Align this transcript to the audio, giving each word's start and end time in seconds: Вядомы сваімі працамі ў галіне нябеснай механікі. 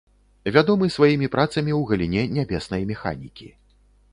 Вядомы 0.55 0.87
сваімі 0.95 1.27
працамі 1.35 1.71
ў 1.79 1.81
галіне 1.91 2.23
нябеснай 2.39 2.89
механікі. 2.93 3.53